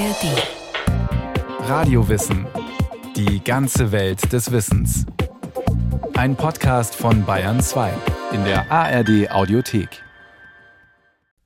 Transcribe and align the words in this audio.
ARD. 0.00 1.68
Radiowissen. 1.68 2.46
Die 3.16 3.44
ganze 3.44 3.92
Welt 3.92 4.32
des 4.32 4.50
Wissens. 4.50 5.04
Ein 6.14 6.36
Podcast 6.36 6.94
von 6.94 7.26
Bayern 7.26 7.60
2 7.60 7.92
in 8.32 8.42
der 8.44 8.72
ARD 8.72 9.30
Audiothek. 9.30 9.90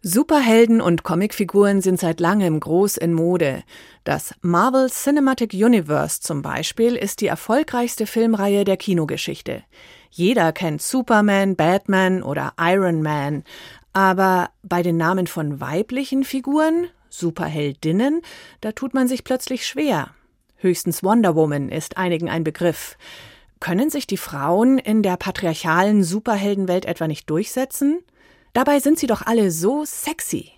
Superhelden 0.02 0.80
und 0.80 1.02
Comicfiguren 1.02 1.80
sind 1.80 1.98
seit 1.98 2.20
langem 2.20 2.60
groß 2.60 2.96
in 2.96 3.12
Mode. 3.12 3.64
Das 4.04 4.36
Marvel 4.40 4.88
Cinematic 4.88 5.52
Universe 5.52 6.20
zum 6.20 6.40
Beispiel 6.40 6.94
ist 6.94 7.22
die 7.22 7.26
erfolgreichste 7.26 8.06
Filmreihe 8.06 8.64
der 8.64 8.76
Kinogeschichte. 8.76 9.64
Jeder 10.10 10.52
kennt 10.52 10.80
Superman, 10.80 11.56
Batman 11.56 12.22
oder 12.22 12.52
Iron 12.60 13.02
Man. 13.02 13.42
Aber 13.92 14.50
bei 14.62 14.84
den 14.84 14.96
Namen 14.96 15.26
von 15.26 15.60
weiblichen 15.60 16.22
Figuren, 16.22 16.86
Superheldinnen, 17.18 18.22
da 18.60 18.72
tut 18.72 18.94
man 18.94 19.08
sich 19.08 19.24
plötzlich 19.24 19.66
schwer. 19.66 20.10
Höchstens 20.56 21.02
Wonder 21.02 21.34
Woman 21.34 21.68
ist 21.68 21.96
einigen 21.96 22.28
ein 22.28 22.44
Begriff. 22.44 22.96
Können 23.60 23.90
sich 23.90 24.06
die 24.06 24.16
Frauen 24.16 24.78
in 24.78 25.02
der 25.02 25.16
patriarchalen 25.16 26.04
Superheldenwelt 26.04 26.84
etwa 26.84 27.06
nicht 27.06 27.30
durchsetzen? 27.30 28.00
Dabei 28.52 28.78
sind 28.78 28.98
sie 28.98 29.06
doch 29.06 29.22
alle 29.22 29.50
so 29.50 29.84
sexy. 29.84 30.52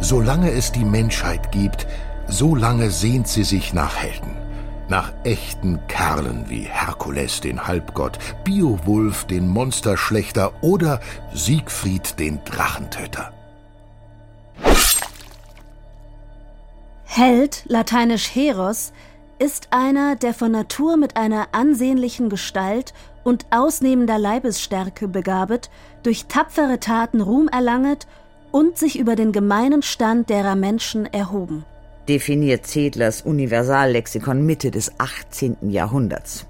Solange 0.00 0.50
es 0.50 0.72
die 0.72 0.84
Menschheit 0.84 1.52
gibt, 1.52 1.86
solange 2.26 2.90
sehnt 2.90 3.28
sie 3.28 3.44
sich 3.44 3.72
nach 3.72 3.96
Helden. 3.96 4.36
Nach 4.92 5.10
echten 5.24 5.80
Kerlen 5.88 6.50
wie 6.50 6.64
Herkules 6.64 7.40
den 7.40 7.66
Halbgott, 7.66 8.18
Beowulf 8.44 9.24
den 9.24 9.48
Monsterschlechter 9.48 10.52
oder 10.60 11.00
Siegfried 11.32 12.18
den 12.18 12.44
Drachentöter. 12.44 13.32
Held, 17.04 17.64
lateinisch 17.68 18.34
Heros, 18.34 18.92
ist 19.38 19.68
einer, 19.70 20.14
der 20.14 20.34
von 20.34 20.52
Natur 20.52 20.98
mit 20.98 21.16
einer 21.16 21.46
ansehnlichen 21.52 22.28
Gestalt 22.28 22.92
und 23.24 23.46
ausnehmender 23.48 24.18
Leibesstärke 24.18 25.08
begabet, 25.08 25.70
durch 26.02 26.26
tapfere 26.26 26.80
Taten 26.80 27.22
Ruhm 27.22 27.48
erlanget 27.48 28.06
und 28.50 28.76
sich 28.76 28.98
über 28.98 29.16
den 29.16 29.32
gemeinen 29.32 29.80
Stand 29.80 30.28
derer 30.28 30.54
Menschen 30.54 31.06
erhoben. 31.06 31.64
Definiert 32.08 32.66
Zedlers 32.66 33.22
Universallexikon 33.22 34.44
Mitte 34.44 34.70
des 34.70 34.92
18. 34.98 35.70
Jahrhunderts. 35.70 36.46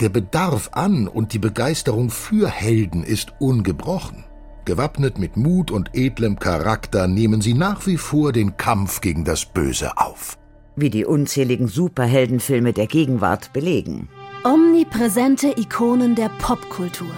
Der 0.00 0.08
Bedarf 0.08 0.70
an 0.72 1.08
und 1.08 1.32
die 1.32 1.38
Begeisterung 1.38 2.10
für 2.10 2.48
Helden 2.48 3.04
ist 3.04 3.32
ungebrochen. 3.38 4.24
Gewappnet 4.64 5.18
mit 5.18 5.36
Mut 5.36 5.70
und 5.70 5.90
edlem 5.94 6.38
Charakter 6.38 7.06
nehmen 7.06 7.40
sie 7.40 7.54
nach 7.54 7.86
wie 7.86 7.96
vor 7.96 8.32
den 8.32 8.56
Kampf 8.56 9.00
gegen 9.00 9.24
das 9.24 9.44
Böse 9.44 9.96
auf 9.96 10.38
wie 10.80 10.90
die 10.90 11.04
unzähligen 11.04 11.68
Superheldenfilme 11.68 12.72
der 12.72 12.86
Gegenwart 12.86 13.52
belegen. 13.52 14.08
Omnipräsente 14.44 15.48
Ikonen 15.58 16.14
der 16.14 16.30
Popkultur. 16.40 17.12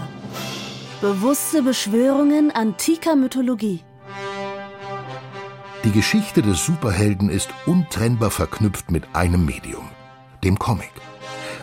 Bewusste 1.00 1.62
Beschwörungen 1.62 2.50
antiker 2.50 3.16
Mythologie. 3.16 3.80
Die 5.84 5.90
Geschichte 5.90 6.42
des 6.42 6.64
Superhelden 6.64 7.28
ist 7.28 7.48
untrennbar 7.66 8.30
verknüpft 8.30 8.92
mit 8.92 9.02
einem 9.14 9.44
Medium, 9.44 9.88
dem 10.44 10.56
Comic. 10.56 10.92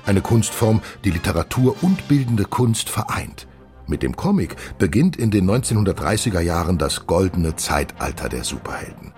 Eine 0.05 0.19
Kunstform, 0.19 0.81
die 1.05 1.11
Literatur 1.11 1.77
und 1.81 2.05
bildende 2.09 2.43
Kunst 2.43 2.89
vereint. 2.89 3.47
Mit 3.87 4.03
dem 4.03 4.17
Comic 4.17 4.57
beginnt 4.77 5.15
in 5.15 5.31
den 5.31 5.49
1930er 5.49 6.41
Jahren 6.41 6.77
das 6.77 7.07
goldene 7.07 7.55
Zeitalter 7.55 8.27
der 8.27 8.43
Superhelden. 8.43 9.13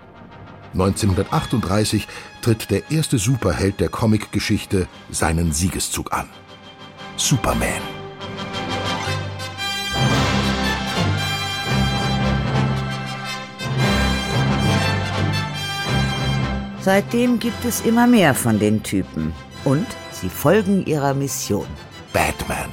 1938 0.74 2.06
tritt 2.40 2.70
der 2.70 2.90
erste 2.92 3.18
Superheld 3.18 3.80
der 3.80 3.88
Comicgeschichte 3.88 4.86
seinen 5.10 5.52
Siegeszug 5.52 6.12
an. 6.12 6.28
Superman. 7.16 7.82
Seitdem 16.82 17.38
gibt 17.38 17.64
es 17.64 17.80
immer 17.82 18.06
mehr 18.06 18.34
von 18.34 18.58
den 18.58 18.82
Typen. 18.82 19.32
Und 19.64 19.86
sie 20.10 20.28
folgen 20.28 20.84
ihrer 20.86 21.14
Mission. 21.14 21.66
Batman, 22.12 22.68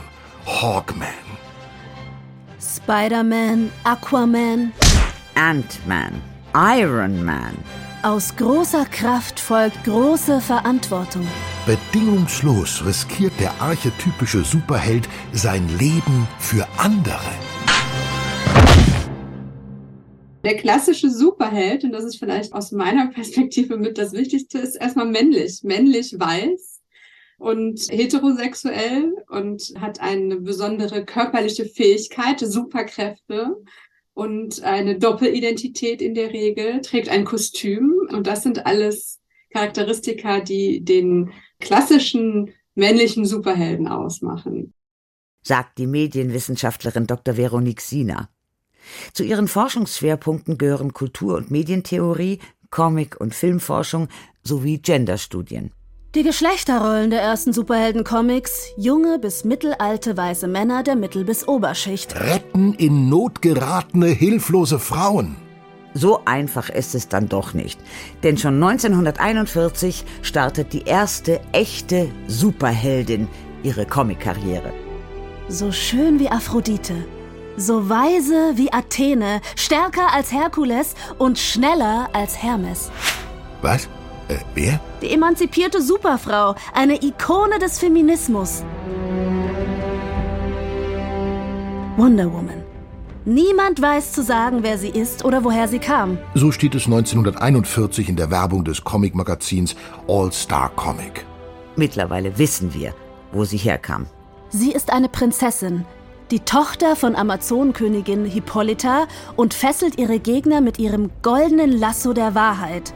Hawkman, 0.46 1.08
Spider-Man, 2.60 3.72
Aquaman, 3.84 4.74
Ant-Man, 5.36 6.22
Iron 6.54 7.24
Man, 7.24 7.56
aus 8.02 8.36
großer 8.36 8.86
Kraft 8.86 9.40
folgt 9.40 9.84
große 9.84 10.40
Verantwortung. 10.40 11.28
Bedingungslos 11.66 12.84
riskiert 12.86 13.34
der 13.40 13.52
archetypische 13.62 14.44
Superheld 14.44 15.08
sein 15.34 15.68
Leben 15.78 16.28
für 16.40 16.66
andere. 16.78 17.20
Der 20.44 20.56
klassische 20.56 21.10
Superheld, 21.10 21.84
und 21.84 21.92
das 21.92 22.06
ist 22.06 22.18
vielleicht 22.18 22.54
aus 22.54 22.72
meiner 22.72 23.08
Perspektive 23.08 23.78
mit 23.78 23.98
das 23.98 24.14
Wichtigste, 24.14 24.60
ist 24.60 24.76
erstmal 24.76 25.08
männlich. 25.08 25.64
Männlich 25.64 26.16
weiß 26.18 26.82
und 27.38 27.88
heterosexuell 27.90 29.14
und 29.30 29.74
hat 29.80 30.00
eine 30.00 30.38
besondere 30.38 31.04
körperliche 31.04 31.66
Fähigkeit, 31.66 32.40
Superkräfte 32.40 33.58
und 34.14 34.64
eine 34.64 34.98
Doppelidentität 34.98 36.02
in 36.02 36.14
der 36.14 36.32
Regel, 36.32 36.82
trägt 36.82 37.10
ein 37.10 37.26
Kostüm 37.26 38.08
und 38.10 38.28
das 38.28 38.44
sind 38.44 38.66
alles 38.66 39.20
Charakteristika, 39.52 40.40
die 40.40 40.84
den 40.84 41.32
klassischen 41.60 42.54
männlichen 42.76 43.26
Superhelden 43.26 43.88
ausmachen. 43.88 44.74
Sagt 45.42 45.78
die 45.78 45.88
Medienwissenschaftlerin 45.88 47.08
Dr. 47.08 47.36
Veronique 47.36 47.82
Sina. 47.82 48.30
Zu 49.14 49.24
ihren 49.24 49.48
Forschungsschwerpunkten 49.48 50.58
gehören 50.58 50.94
Kultur- 50.94 51.38
und 51.38 51.52
Medientheorie, 51.52 52.40
Comic- 52.72 53.20
und 53.20 53.36
Filmforschung 53.36 54.08
sowie 54.44 54.78
Genderstudien. 54.78 55.72
Die 56.16 56.24
Geschlechterrollen 56.24 57.12
der 57.12 57.22
ersten 57.22 57.54
Superhelden-Comics, 57.54 58.70
junge 58.78 59.20
bis 59.20 59.44
mittelalte 59.44 60.18
weiße 60.18 60.48
Männer 60.48 60.82
der 60.82 60.96
Mittel- 60.96 61.24
bis 61.24 61.48
Oberschicht. 61.48 62.20
Retten 62.20 62.74
in 62.74 63.10
Not 63.10 63.44
geratene, 63.44 64.08
hilflose 64.08 64.80
Frauen. 64.80 65.36
So 65.94 66.22
einfach 66.26 66.70
ist 66.70 66.96
es 66.96 67.10
dann 67.10 67.30
doch 67.30 67.54
nicht. 67.54 67.80
Denn 68.24 68.38
schon 68.38 68.56
1941 68.56 70.04
startet 70.24 70.74
die 70.74 70.84
erste 70.84 71.42
echte 71.52 72.10
Superheldin 72.28 73.28
ihre 73.62 73.86
Comickarriere. 73.86 74.74
So 75.48 75.72
schön 75.72 76.20
wie 76.20 76.30
Aphrodite, 76.30 76.94
so 77.60 77.90
weise 77.90 78.54
wie 78.56 78.72
Athene, 78.72 79.42
stärker 79.56 80.14
als 80.14 80.32
Herkules 80.32 80.96
und 81.18 81.38
schneller 81.38 82.10
als 82.14 82.42
Hermes. 82.42 82.92
Was? 83.62 83.86
Äh, 84.30 84.38
wer? 84.56 84.80
Die 85.02 85.12
emanzipierte 85.12 85.82
Superfrau, 85.82 86.56
eine 86.74 87.04
Ikone 87.04 87.60
des 87.60 87.80
Feminismus. 87.80 88.64
Wonder 91.98 92.32
Woman. 92.32 92.64
Niemand 93.26 93.82
weiß 93.82 94.14
zu 94.14 94.24
sagen, 94.24 94.64
wer 94.64 94.78
sie 94.78 94.90
ist 94.90 95.26
oder 95.26 95.44
woher 95.44 95.68
sie 95.68 95.80
kam. 95.80 96.18
So 96.34 96.52
steht 96.52 96.74
es 96.74 96.86
1941 96.86 98.08
in 98.08 98.16
der 98.16 98.32
Werbung 98.32 98.64
des 98.64 98.84
Comic-Magazins 98.84 99.76
All 100.08 100.32
Star 100.32 100.70
Comic. 100.76 101.26
Mittlerweile 101.76 102.38
wissen 102.38 102.74
wir, 102.74 102.94
wo 103.32 103.44
sie 103.44 103.58
herkam. 103.58 104.08
Sie 104.50 104.72
ist 104.72 104.92
eine 104.92 105.10
Prinzessin, 105.10 105.86
die 106.32 106.42
Tochter 106.42 106.96
von 106.96 107.16
Amazonenkönigin 107.16 108.26
Hippolyta 108.26 109.08
und 109.36 109.54
fesselt 109.54 110.00
ihre 110.00 110.20
Gegner 110.20 110.62
mit 110.62 110.80
ihrem 110.80 111.10
goldenen 111.22 111.72
Lasso 111.72 112.14
der 112.14 112.36
Wahrheit. 112.36 112.94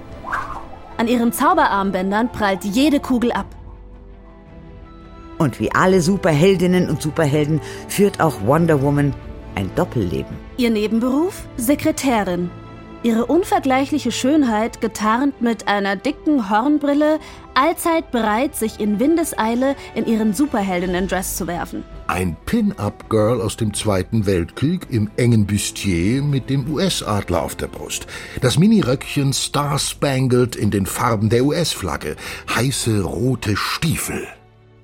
An 0.98 1.08
ihren 1.08 1.34
Zauberarmbändern 1.34 2.32
prallt 2.32 2.64
jede 2.64 3.00
Kugel 3.00 3.32
ab. 3.32 3.48
Und 5.40 5.60
wie 5.60 5.72
alle 5.72 6.02
Superheldinnen 6.02 6.90
und 6.90 7.02
Superhelden 7.02 7.60
führt 7.88 8.22
auch 8.22 8.46
Wonder 8.46 8.82
Woman 8.82 9.14
ein 9.56 9.70
Doppelleben. 9.76 10.36
Ihr 10.58 10.70
Nebenberuf? 10.70 11.48
Sekretärin. 11.58 12.50
Ihre 13.04 13.26
unvergleichliche 13.26 14.14
Schönheit, 14.14 14.80
getarnt 14.80 15.42
mit 15.42 15.68
einer 15.68 15.98
dicken 15.98 16.50
Hornbrille, 16.50 17.20
allzeit 17.54 18.12
bereit, 18.12 18.56
sich 18.56 18.80
in 18.80 18.98
Windeseile 18.98 19.76
in 19.94 20.08
ihren 20.08 20.34
Superheldinnen-Dress 20.34 21.36
zu 21.36 21.46
werfen. 21.46 21.84
Ein 22.08 22.38
Pin-Up-Girl 22.46 23.42
aus 23.42 23.58
dem 23.58 23.74
Zweiten 23.74 24.26
Weltkrieg 24.26 24.88
im 24.90 25.12
engen 25.18 25.46
Bustier 25.46 26.22
mit 26.22 26.50
dem 26.50 26.72
US-Adler 26.72 27.44
auf 27.44 27.56
der 27.56 27.68
Brust. 27.68 28.08
Das 28.40 28.58
Miniröckchen 28.58 29.34
Star-Spangled 29.34 30.56
in 30.56 30.72
den 30.72 30.86
Farben 30.86 31.28
der 31.28 31.44
US-Flagge. 31.44 32.16
Heiße 32.56 33.04
rote 33.04 33.58
Stiefel. 33.58 34.26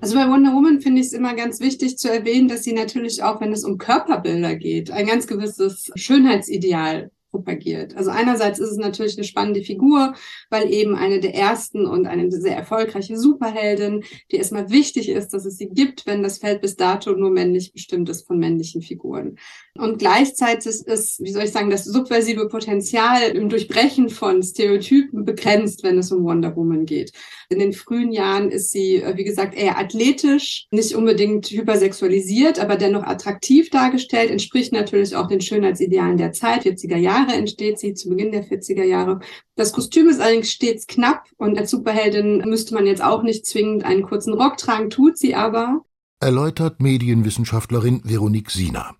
Also 0.02 0.16
bei 0.16 0.28
Wonder 0.28 0.52
Woman 0.52 0.82
finde 0.82 1.00
ich 1.00 1.08
es 1.08 1.14
immer 1.14 1.36
ganz 1.36 1.62
wichtig 1.62 1.98
zu 1.98 2.12
erwähnen, 2.12 2.50
dass 2.50 2.64
sie 2.64 2.74
natürlich 2.74 3.24
auch, 3.24 3.40
wenn 3.40 3.54
es 3.54 3.64
um 3.64 3.78
Körperbilder 3.78 4.58
geht, 4.58 4.92
ein 4.92 5.08
ganz 5.08 5.26
gewisses 5.26 5.90
Schönheitsideal 5.96 7.12
propagiert. 7.32 7.96
Also 7.96 8.12
einerseits 8.12 8.60
ist 8.60 8.72
es 8.72 8.78
natürlich 8.78 9.18
eine 9.18 9.26
spannende 9.26 9.62
Figur, 9.62 10.14
weil 10.50 10.72
eben 10.72 10.96
eine 10.96 11.20
der 11.20 11.36
ersten 11.36 11.86
und 11.86 12.08
eine 12.08 12.32
sehr 12.32 12.56
erfolgreiche 12.56 13.18
Superheldin, 13.18 14.04
die 14.32 14.38
erstmal 14.38 14.70
wichtig 14.70 15.10
ist, 15.10 15.34
dass 15.34 15.46
es 15.46 15.58
sie 15.58 15.70
gibt, 15.70 16.06
wenn 16.06 16.24
das 16.24 16.40
Feld 16.40 16.62
bis 16.62 16.76
dato 16.76 17.12
nur 17.12 17.32
männlich 17.32 17.72
bestimmt 17.72 18.10
ist 18.10 18.28
von 18.28 18.40
männlichen 18.40 18.82
Figuren. 18.82 19.38
Und 19.80 19.98
gleichzeitig 19.98 20.86
ist, 20.86 21.20
wie 21.22 21.32
soll 21.32 21.44
ich 21.44 21.52
sagen, 21.52 21.70
das 21.70 21.86
subversive 21.86 22.50
Potenzial 22.50 23.22
im 23.32 23.48
Durchbrechen 23.48 24.10
von 24.10 24.44
Stereotypen 24.44 25.24
begrenzt, 25.24 25.84
wenn 25.84 25.98
es 25.98 26.12
um 26.12 26.24
Wonder 26.26 26.54
Woman 26.56 26.86
geht. 26.86 27.14
In 27.50 27.60
den 27.60 27.72
frühen 27.72 28.12
Jahren 28.12 28.52
ist 28.52 28.72
sie, 28.72 28.98
äh, 28.98 29.16
wie 29.16 29.24
gesagt, 29.24 29.56
eher 29.56 29.80
athletisch, 29.80 30.68
nicht 30.72 30.94
unbedingt 30.96 31.48
hypersexualisiert, 31.48 32.60
aber 32.60 32.76
dennoch 32.76 33.04
attraktiv 33.04 33.70
dargestellt, 33.70 34.32
entspricht 34.32 34.74
natürlich 34.74 35.16
auch 35.16 35.28
den 35.28 35.40
Schönheitsidealen 35.40 36.18
der 36.18 36.34
Zeit, 36.34 36.66
40er 36.66 36.98
Jahre 36.98 37.34
entsteht 37.34 37.80
sie, 37.80 37.94
zu 37.94 38.10
Beginn 38.10 38.34
der 38.34 38.44
40er 38.46 38.84
Jahre. 38.84 39.22
Das 39.56 39.72
Kostüm 39.72 40.10
ist 40.10 40.20
allerdings 40.20 40.52
stets 40.52 40.88
knapp 40.88 41.24
und 41.38 41.58
als 41.58 41.72
Superheldin 41.72 42.40
müsste 42.50 42.74
man 42.74 42.86
jetzt 42.86 43.04
auch 43.04 43.24
nicht 43.24 43.46
zwingend 43.46 43.86
einen 43.86 44.04
kurzen 44.04 44.34
Rock 44.34 44.58
tragen, 44.58 44.90
tut 44.90 45.18
sie 45.18 45.36
aber. 45.36 45.86
Erläutert 46.20 46.82
Medienwissenschaftlerin 46.82 48.02
Veronique 48.04 48.52
Sina. 48.52 48.96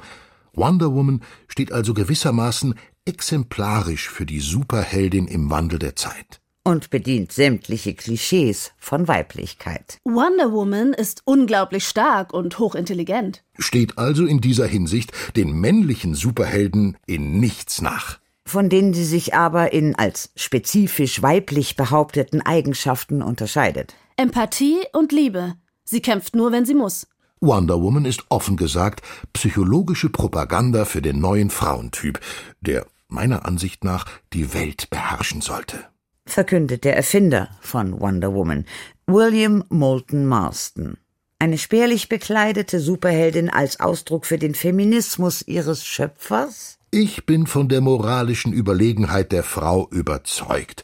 Wonder 0.60 0.94
Woman 0.94 1.22
steht 1.48 1.72
also 1.72 1.94
gewissermaßen 1.94 2.76
exemplarisch 3.06 4.10
für 4.10 4.26
die 4.26 4.42
Superheldin 4.42 5.26
im 5.28 5.50
Wandel 5.50 5.80
der 5.80 5.96
Zeit 5.96 6.42
und 6.66 6.90
bedient 6.90 7.32
sämtliche 7.32 7.94
Klischees 7.94 8.74
von 8.78 9.08
Weiblichkeit. 9.08 9.98
Wonder 10.04 10.52
Woman 10.52 10.94
ist 10.94 11.22
unglaublich 11.24 11.88
stark 11.88 12.34
und 12.34 12.60
hochintelligent. 12.60 13.44
Steht 13.58 13.98
also 13.98 14.26
in 14.26 14.42
dieser 14.42 14.68
Hinsicht 14.68 15.14
den 15.38 15.54
männlichen 15.54 16.14
Superhelden 16.14 16.98
in 17.08 17.40
nichts 17.40 17.82
nach. 17.82 18.20
Von 18.46 18.68
denen 18.70 18.94
sie 18.94 19.06
sich 19.06 19.34
aber 19.34 19.72
in 19.72 19.96
als 19.96 20.32
spezifisch 20.36 21.22
weiblich 21.22 21.78
behaupteten 21.78 22.42
Eigenschaften 22.42 23.22
unterscheidet. 23.22 23.96
Empathie 24.18 24.80
und 24.92 25.14
Liebe. 25.14 25.56
Sie 25.86 26.02
kämpft 26.02 26.36
nur, 26.36 26.52
wenn 26.52 26.66
sie 26.66 26.76
muss. 26.76 27.08
Wonder 27.42 27.82
Woman 27.82 28.06
ist 28.06 28.26
offen 28.30 28.58
gesagt 28.58 29.02
psychologische 29.34 30.10
Propaganda 30.10 30.86
für 30.86 31.02
den 31.02 31.20
neuen 31.20 31.50
Frauentyp, 31.50 32.20
der 32.62 32.86
meiner 33.08 33.46
Ansicht 33.46 33.84
nach 33.84 34.06
die 34.34 34.54
Welt 34.54 34.90
beherrschen 34.90 35.42
sollte 35.42 35.90
verkündet 36.30 36.84
der 36.84 36.96
Erfinder 36.96 37.50
von 37.60 38.00
Wonder 38.00 38.34
Woman, 38.34 38.66
William 39.08 39.64
Moulton 39.70 40.26
Marston. 40.26 40.98
Eine 41.40 41.58
spärlich 41.58 42.10
bekleidete 42.10 42.80
Superheldin 42.80 43.50
als 43.50 43.80
Ausdruck 43.80 44.26
für 44.26 44.38
den 44.38 44.56
Feminismus 44.56 45.42
ihres 45.42 45.86
Schöpfers? 45.86 46.78
Ich 46.92 47.26
bin 47.26 47.48
von 47.48 47.70
der 47.70 47.82
moralischen 47.82 48.52
Überlegenheit 48.52 49.32
der 49.32 49.44
Frau 49.44 49.88
überzeugt. 49.90 50.84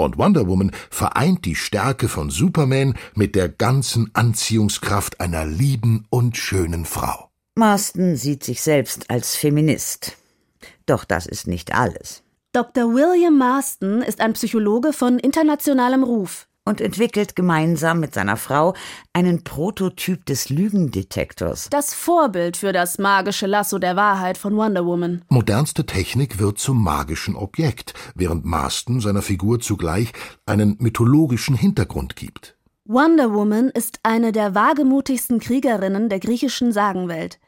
Und 0.00 0.16
Wonder 0.16 0.46
Woman 0.46 0.70
vereint 0.90 1.44
die 1.44 1.56
Stärke 1.56 2.08
von 2.08 2.30
Superman 2.30 2.94
mit 3.14 3.34
der 3.34 3.48
ganzen 3.48 4.10
Anziehungskraft 4.14 5.20
einer 5.20 5.44
lieben 5.44 6.06
und 6.08 6.36
schönen 6.36 6.84
Frau. 6.84 7.30
Marston 7.56 8.16
sieht 8.16 8.44
sich 8.44 8.62
selbst 8.62 9.10
als 9.10 9.34
Feminist. 9.34 10.16
Doch 10.86 11.04
das 11.04 11.26
ist 11.26 11.48
nicht 11.48 11.74
alles. 11.74 12.22
Dr. 12.52 12.94
William 12.94 13.36
Marston 13.36 14.00
ist 14.00 14.20
ein 14.20 14.34
Psychologe 14.34 14.92
von 14.92 15.18
internationalem 15.18 16.04
Ruf 16.04 16.47
und 16.68 16.80
entwickelt 16.80 17.34
gemeinsam 17.34 17.98
mit 17.98 18.14
seiner 18.14 18.36
Frau 18.36 18.74
einen 19.12 19.42
Prototyp 19.42 20.24
des 20.26 20.50
Lügendetektors. 20.50 21.68
Das 21.70 21.94
Vorbild 21.94 22.56
für 22.56 22.72
das 22.72 22.98
magische 22.98 23.46
Lasso 23.46 23.78
der 23.78 23.96
Wahrheit 23.96 24.38
von 24.38 24.56
Wonder 24.56 24.86
Woman. 24.86 25.22
Modernste 25.28 25.86
Technik 25.86 26.38
wird 26.38 26.58
zum 26.58 26.82
magischen 26.82 27.34
Objekt, 27.34 27.94
während 28.14 28.44
Marston 28.44 29.00
seiner 29.00 29.22
Figur 29.22 29.60
zugleich 29.60 30.12
einen 30.46 30.76
mythologischen 30.78 31.56
Hintergrund 31.56 32.14
gibt. 32.14 32.56
Wonder 32.84 33.34
Woman 33.34 33.68
ist 33.68 34.00
eine 34.02 34.32
der 34.32 34.54
wagemutigsten 34.54 35.40
Kriegerinnen 35.40 36.08
der 36.08 36.20
griechischen 36.20 36.72
Sagenwelt. 36.72 37.38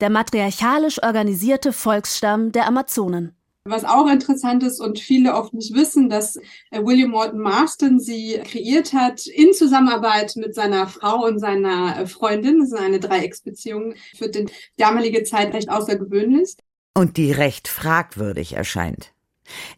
Der 0.00 0.10
matriarchalisch 0.10 1.02
organisierte 1.02 1.72
Volksstamm 1.72 2.52
der 2.52 2.66
Amazonen. 2.66 3.36
Was 3.64 3.84
auch 3.84 4.10
interessant 4.10 4.62
ist 4.62 4.80
und 4.80 4.98
viele 4.98 5.34
oft 5.34 5.52
nicht 5.52 5.74
wissen, 5.74 6.08
dass 6.08 6.36
äh, 6.70 6.82
William 6.82 7.10
Morton 7.10 7.40
Marston 7.40 8.00
sie 8.00 8.40
kreiert 8.42 8.94
hat 8.94 9.26
in 9.26 9.52
Zusammenarbeit 9.52 10.34
mit 10.36 10.54
seiner 10.54 10.88
Frau 10.88 11.26
und 11.26 11.40
seiner 11.40 11.98
äh, 11.98 12.06
Freundin. 12.06 12.60
Das 12.60 12.72
ist 12.72 12.78
eine 12.78 13.00
Dreiecksbeziehung 13.00 13.94
für 14.16 14.30
die 14.30 14.46
damalige 14.78 15.24
Zeit 15.24 15.52
recht 15.52 15.68
außergewöhnlich. 15.68 16.56
Und 16.94 17.18
die 17.18 17.32
recht 17.32 17.68
fragwürdig 17.68 18.54
erscheint. 18.54 19.12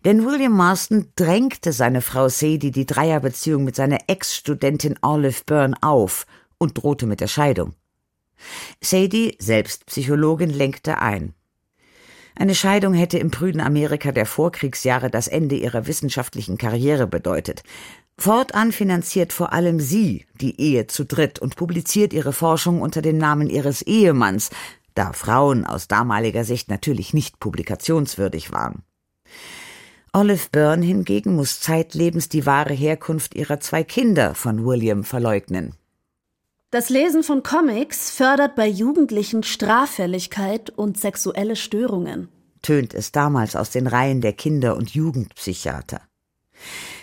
Denn 0.05 0.25
William 0.25 0.53
Marston 0.53 1.09
drängte 1.17 1.73
seine 1.73 2.03
Frau 2.03 2.29
Sadie 2.29 2.71
die 2.71 2.87
Dreierbeziehung 2.87 3.65
mit 3.65 3.75
seiner 3.75 3.99
Ex-Studentin 4.07 4.97
Olive 5.03 5.43
Byrne 5.45 5.77
auf 5.81 6.27
und 6.59 6.79
drohte 6.79 7.07
mit 7.07 7.21
der 7.21 7.29
Scheidung. 7.29 7.75
Sadie, 8.81 9.37
selbst 9.41 9.87
Psychologin, 9.87 10.51
lenkte 10.51 10.99
ein. 10.99 11.35
Eine 12.35 12.55
Scheidung 12.55 12.95
hätte 12.95 13.19
im 13.19 13.31
prüden 13.31 13.61
Amerika 13.61 14.13
der 14.13 14.27
Vorkriegsjahre 14.27 15.11
das 15.11 15.29
Ende 15.29 15.55
ihrer 15.55 15.87
wissenschaftlichen 15.87 16.59
Karriere 16.59 17.07
bedeutet. 17.07 17.63
Fortan 18.19 18.73
finanziert 18.73 19.33
vor 19.33 19.53
allem 19.53 19.81
sie 19.81 20.27
die 20.41 20.61
Ehe 20.61 20.87
zu 20.87 21.05
dritt 21.05 21.39
und 21.39 21.57
publiziert 21.57 22.13
ihre 22.13 22.33
Forschung 22.33 22.81
unter 22.81 23.03
dem 23.03 23.19
Namen 23.19 23.51
ihres 23.51 23.83
Ehemanns, 23.83 24.51
da 24.95 25.13
Frauen 25.13 25.65
aus 25.65 25.89
damaliger 25.89 26.45
Sicht 26.45 26.69
natürlich 26.69 27.15
nicht 27.15 27.41
publikationswürdig 27.41 28.53
waren. 28.53 28.83
Olive 30.13 30.49
Byrne 30.53 30.85
hingegen 30.85 31.35
muss 31.35 31.61
zeitlebens 31.61 32.29
die 32.29 32.45
wahre 32.45 32.75
Herkunft 32.75 33.35
ihrer 33.35 33.61
zwei 33.61 33.83
Kinder 33.83 34.35
von 34.35 34.65
William 34.65 35.05
verleugnen. 35.05 35.75
Das 36.73 36.89
Lesen 36.89 37.23
von 37.23 37.43
Comics 37.43 38.11
fördert 38.11 38.57
bei 38.57 38.67
Jugendlichen 38.67 39.43
Straffälligkeit 39.43 40.71
und 40.71 40.99
sexuelle 40.99 41.55
Störungen, 41.55 42.29
tönt 42.63 42.95
es 42.95 43.13
damals 43.13 43.57
aus 43.57 43.69
den 43.69 43.87
Reihen 43.87 44.23
der 44.23 44.33
Kinder- 44.33 44.79
und 44.79 44.95
Jugendpsychiater. 44.95 46.01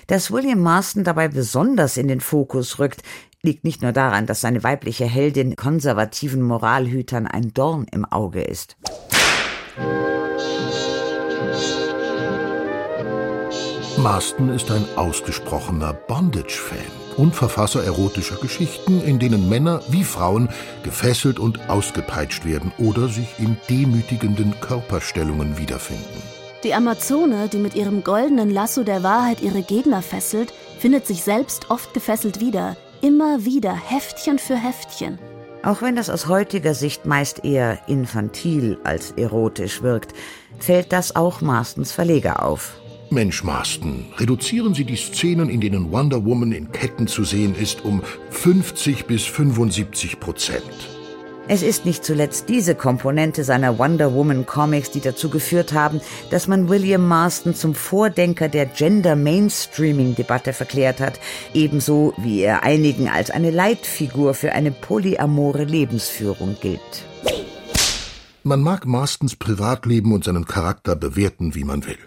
Dass 0.08 0.32
William 0.32 0.60
Marston 0.60 1.04
dabei 1.04 1.28
besonders 1.28 1.98
in 1.98 2.08
den 2.08 2.20
Fokus 2.20 2.80
rückt, 2.80 3.04
liegt 3.44 3.64
nicht 3.64 3.84
nur 3.84 3.92
daran, 3.92 4.26
dass 4.26 4.42
seine 4.42 4.64
weibliche 4.64 5.06
Heldin 5.06 5.56
konservativen 5.56 6.42
Moralhütern 6.42 7.28
ein 7.28 7.54
Dorn 7.54 7.86
im 7.92 8.06
Auge 8.06 8.42
ist. 8.42 8.76
Marston 13.98 14.50
ist 14.50 14.72
ein 14.72 14.86
ausgesprochener 14.96 15.94
Bondage-Fan 15.94 17.09
und 17.20 17.36
Verfasser 17.36 17.84
erotischer 17.84 18.38
Geschichten, 18.38 19.02
in 19.04 19.20
denen 19.20 19.50
Männer 19.50 19.82
wie 19.90 20.06
Frauen 20.06 20.50
gefesselt 20.84 21.38
und 21.38 21.70
ausgepeitscht 21.70 22.46
werden 22.46 22.72
oder 22.78 23.10
sich 23.10 23.28
in 23.38 23.58
demütigenden 23.70 24.60
Körperstellungen 24.62 25.58
wiederfinden. 25.58 26.24
Die 26.64 26.74
Amazone, 26.74 27.50
die 27.50 27.58
mit 27.58 27.76
ihrem 27.76 28.04
goldenen 28.04 28.50
Lasso 28.50 28.84
der 28.84 29.04
Wahrheit 29.04 29.42
ihre 29.42 29.62
Gegner 29.62 30.02
fesselt, 30.02 30.54
findet 30.80 31.06
sich 31.06 31.24
selbst 31.24 31.70
oft 31.70 31.94
gefesselt 31.94 32.40
wieder, 32.40 32.78
immer 33.02 33.46
wieder, 33.46 33.74
Heftchen 33.74 34.40
für 34.40 34.56
Heftchen. 34.56 35.20
Auch 35.64 35.82
wenn 35.82 35.98
das 35.98 36.10
aus 36.10 36.28
heutiger 36.28 36.74
Sicht 36.74 37.06
meist 37.06 37.44
eher 37.44 37.80
infantil 37.88 38.78
als 38.86 39.12
erotisch 39.12 39.82
wirkt, 39.82 40.14
fällt 40.58 40.94
das 40.94 41.18
auch 41.18 41.42
Marstons 41.42 41.92
Verleger 41.92 42.44
auf. 42.44 42.79
Mensch, 43.12 43.44
Marston, 43.44 44.06
reduzieren 44.18 44.74
Sie 44.74 44.86
die 44.86 44.96
Szenen, 44.96 45.50
in 45.50 45.62
denen 45.62 45.92
Wonder 45.92 46.26
Woman 46.26 46.52
in 46.52 46.72
Ketten 46.72 47.08
zu 47.08 47.24
sehen 47.24 47.56
ist, 47.56 47.84
um 47.84 48.02
50 48.30 49.06
bis 49.06 49.26
75 49.26 50.20
Prozent. 50.20 50.64
Es 51.52 51.64
ist 51.64 51.84
nicht 51.84 52.06
zuletzt 52.06 52.48
diese 52.48 52.76
Komponente 52.76 53.44
seiner 53.44 53.80
Wonder 53.80 54.14
Woman 54.14 54.46
Comics, 54.46 54.92
die 54.92 55.02
dazu 55.02 55.32
geführt 55.32 55.74
haben, 55.74 56.00
dass 56.30 56.48
man 56.48 56.70
William 56.70 57.08
Marston 57.08 57.56
zum 57.56 57.74
Vordenker 57.74 58.50
der 58.50 58.68
Gender 58.68 59.16
Mainstreaming 59.16 60.14
Debatte 60.14 60.54
verklärt 60.54 61.00
hat, 61.00 61.20
ebenso 61.56 62.14
wie 62.18 62.42
er 62.42 62.62
einigen 62.62 63.10
als 63.10 63.32
eine 63.32 63.50
Leitfigur 63.50 64.36
für 64.36 64.52
eine 64.52 64.70
polyamore 64.70 65.64
Lebensführung 65.64 66.56
gilt. 66.62 66.80
Man 68.44 68.62
mag 68.62 68.86
Marstons 68.86 69.36
Privatleben 69.36 70.14
und 70.14 70.26
seinen 70.26 70.46
Charakter 70.46 70.96
bewerten, 70.96 71.56
wie 71.56 71.64
man 71.64 71.84
will. 71.88 71.98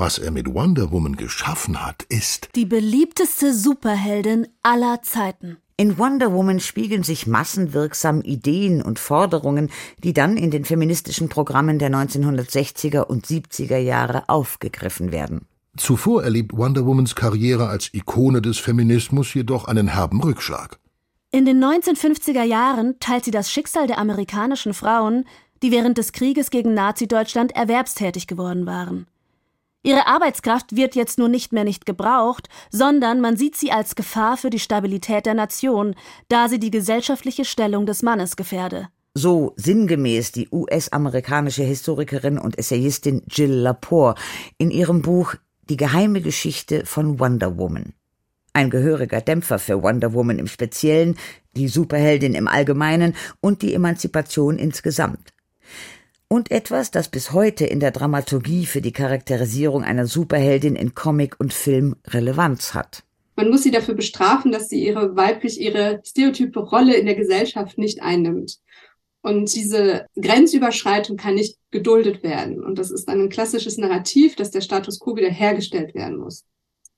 Was 0.00 0.20
er 0.20 0.30
mit 0.30 0.54
Wonder 0.54 0.92
Woman 0.92 1.16
geschaffen 1.16 1.84
hat, 1.84 2.04
ist 2.08 2.50
die 2.54 2.66
beliebteste 2.66 3.52
Superheldin 3.52 4.46
aller 4.62 5.02
Zeiten. 5.02 5.56
In 5.76 5.98
Wonder 5.98 6.32
Woman 6.32 6.60
spiegeln 6.60 7.02
sich 7.02 7.26
massenwirksam 7.26 8.20
Ideen 8.20 8.80
und 8.80 9.00
Forderungen, 9.00 9.70
die 10.04 10.12
dann 10.12 10.36
in 10.36 10.52
den 10.52 10.64
feministischen 10.64 11.28
Programmen 11.28 11.80
der 11.80 11.90
1960er 11.90 13.00
und 13.00 13.26
70er 13.26 13.78
Jahre 13.78 14.28
aufgegriffen 14.28 15.10
werden. 15.10 15.48
Zuvor 15.76 16.22
erlebt 16.22 16.56
Wonder 16.56 16.86
Womans 16.86 17.16
Karriere 17.16 17.66
als 17.66 17.92
Ikone 17.92 18.40
des 18.40 18.58
Feminismus 18.58 19.34
jedoch 19.34 19.64
einen 19.64 19.88
herben 19.88 20.22
Rückschlag. 20.22 20.78
In 21.32 21.44
den 21.44 21.58
1950er 21.58 22.44
Jahren 22.44 23.00
teilt 23.00 23.24
sie 23.24 23.32
das 23.32 23.50
Schicksal 23.50 23.88
der 23.88 23.98
amerikanischen 23.98 24.74
Frauen, 24.74 25.24
die 25.64 25.72
während 25.72 25.98
des 25.98 26.12
Krieges 26.12 26.50
gegen 26.50 26.72
Nazi-Deutschland 26.72 27.50
erwerbstätig 27.56 28.28
geworden 28.28 28.64
waren. 28.64 29.08
Ihre 29.88 30.06
Arbeitskraft 30.06 30.76
wird 30.76 30.94
jetzt 30.96 31.18
nur 31.18 31.30
nicht 31.30 31.54
mehr 31.54 31.64
nicht 31.64 31.86
gebraucht, 31.86 32.50
sondern 32.70 33.22
man 33.22 33.38
sieht 33.38 33.56
sie 33.56 33.72
als 33.72 33.94
Gefahr 33.94 34.36
für 34.36 34.50
die 34.50 34.58
Stabilität 34.58 35.24
der 35.24 35.32
Nation, 35.32 35.94
da 36.28 36.50
sie 36.50 36.58
die 36.58 36.70
gesellschaftliche 36.70 37.46
Stellung 37.46 37.86
des 37.86 38.02
Mannes 38.02 38.36
gefährde. 38.36 38.88
So 39.14 39.54
sinngemäß 39.56 40.32
die 40.32 40.50
US-amerikanische 40.52 41.62
Historikerin 41.62 42.36
und 42.36 42.58
Essayistin 42.58 43.22
Jill 43.30 43.62
Lepore 43.62 44.16
in 44.58 44.70
ihrem 44.70 45.00
Buch 45.00 45.36
Die 45.70 45.78
geheime 45.78 46.20
Geschichte 46.20 46.84
von 46.84 47.18
Wonder 47.18 47.56
Woman. 47.56 47.94
Ein 48.52 48.68
gehöriger 48.68 49.22
Dämpfer 49.22 49.58
für 49.58 49.82
Wonder 49.82 50.12
Woman 50.12 50.38
im 50.38 50.48
Speziellen, 50.48 51.16
die 51.56 51.68
Superheldin 51.68 52.34
im 52.34 52.46
Allgemeinen 52.46 53.16
und 53.40 53.62
die 53.62 53.72
Emanzipation 53.72 54.58
insgesamt 54.58 55.32
und 56.28 56.50
etwas, 56.50 56.90
das 56.90 57.08
bis 57.08 57.32
heute 57.32 57.64
in 57.64 57.80
der 57.80 57.90
Dramaturgie 57.90 58.66
für 58.66 58.80
die 58.80 58.92
Charakterisierung 58.92 59.82
einer 59.82 60.06
Superheldin 60.06 60.76
in 60.76 60.94
Comic 60.94 61.40
und 61.40 61.52
Film 61.52 61.96
Relevanz 62.06 62.74
hat. 62.74 63.02
Man 63.36 63.50
muss 63.50 63.62
sie 63.62 63.70
dafür 63.70 63.94
bestrafen, 63.94 64.52
dass 64.52 64.68
sie 64.68 64.84
ihre 64.84 65.16
weiblich, 65.16 65.60
ihre 65.60 66.02
stereotype 66.04 66.60
Rolle 66.60 66.96
in 66.96 67.06
der 67.06 67.14
Gesellschaft 67.14 67.78
nicht 67.78 68.02
einnimmt. 68.02 68.58
Und 69.22 69.54
diese 69.54 70.06
Grenzüberschreitung 70.20 71.16
kann 71.16 71.34
nicht 71.34 71.56
geduldet 71.70 72.22
werden. 72.22 72.62
Und 72.62 72.78
das 72.78 72.90
ist 72.90 73.06
dann 73.06 73.20
ein 73.20 73.28
klassisches 73.28 73.78
Narrativ, 73.78 74.36
dass 74.36 74.50
der 74.50 74.60
Status 74.60 75.00
quo 75.00 75.16
wiederhergestellt 75.16 75.94
werden 75.94 76.18
muss. 76.18 76.44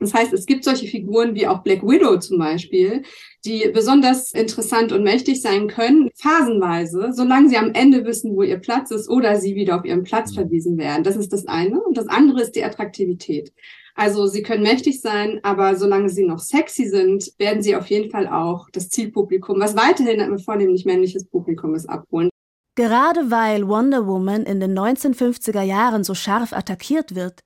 Das 0.00 0.14
heißt, 0.14 0.32
es 0.32 0.46
gibt 0.46 0.64
solche 0.64 0.86
Figuren 0.86 1.34
wie 1.34 1.46
auch 1.46 1.62
Black 1.62 1.82
Widow 1.82 2.16
zum 2.18 2.38
Beispiel, 2.38 3.02
die 3.44 3.70
besonders 3.72 4.32
interessant 4.32 4.92
und 4.92 5.02
mächtig 5.02 5.42
sein 5.42 5.68
können, 5.68 6.10
phasenweise, 6.14 7.12
solange 7.12 7.50
sie 7.50 7.58
am 7.58 7.72
Ende 7.74 8.04
wissen, 8.06 8.34
wo 8.34 8.42
ihr 8.42 8.58
Platz 8.58 8.90
ist 8.90 9.10
oder 9.10 9.36
sie 9.36 9.54
wieder 9.54 9.76
auf 9.76 9.84
ihren 9.84 10.02
Platz 10.02 10.30
mhm. 10.30 10.36
verwiesen 10.36 10.78
werden. 10.78 11.04
Das 11.04 11.16
ist 11.16 11.32
das 11.34 11.46
eine. 11.46 11.82
Und 11.82 11.98
das 11.98 12.08
andere 12.08 12.40
ist 12.40 12.52
die 12.52 12.64
Attraktivität. 12.64 13.52
Also 13.94 14.26
sie 14.26 14.42
können 14.42 14.62
mächtig 14.62 15.02
sein, 15.02 15.40
aber 15.42 15.76
solange 15.76 16.08
sie 16.08 16.24
noch 16.24 16.38
sexy 16.38 16.88
sind, 16.88 17.32
werden 17.36 17.62
sie 17.62 17.76
auf 17.76 17.86
jeden 17.88 18.10
Fall 18.10 18.26
auch 18.26 18.70
das 18.72 18.88
Zielpublikum, 18.88 19.60
was 19.60 19.76
weiterhin 19.76 20.20
ein 20.20 20.38
vornehmlich 20.38 20.86
männliches 20.86 21.26
Publikum 21.26 21.74
ist, 21.74 21.86
abholen. 21.86 22.30
Gerade 22.76 23.30
weil 23.30 23.68
Wonder 23.68 24.06
Woman 24.06 24.44
in 24.44 24.60
den 24.60 24.78
1950er 24.78 25.60
Jahren 25.60 26.04
so 26.04 26.14
scharf 26.14 26.54
attackiert 26.54 27.14
wird, 27.14 27.40